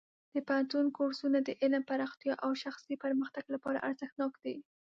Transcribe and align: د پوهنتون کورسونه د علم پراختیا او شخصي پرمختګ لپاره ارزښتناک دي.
د 0.33 0.35
پوهنتون 0.47 0.85
کورسونه 0.97 1.37
د 1.43 1.49
علم 1.61 1.81
پراختیا 1.89 2.33
او 2.45 2.51
شخصي 2.63 2.93
پرمختګ 3.03 3.45
لپاره 3.53 3.83
ارزښتناک 3.87 4.33
دي. 4.43 4.57